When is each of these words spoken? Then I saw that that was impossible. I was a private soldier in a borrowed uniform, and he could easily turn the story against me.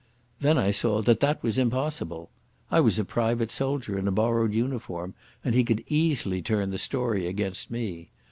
Then 0.39 0.57
I 0.57 0.71
saw 0.71 1.03
that 1.03 1.19
that 1.19 1.43
was 1.43 1.59
impossible. 1.59 2.31
I 2.71 2.79
was 2.79 2.97
a 2.97 3.05
private 3.05 3.51
soldier 3.51 3.99
in 3.99 4.07
a 4.07 4.11
borrowed 4.11 4.51
uniform, 4.51 5.13
and 5.45 5.53
he 5.53 5.63
could 5.63 5.83
easily 5.85 6.41
turn 6.41 6.71
the 6.71 6.79
story 6.79 7.27
against 7.27 7.69
me. 7.69 8.09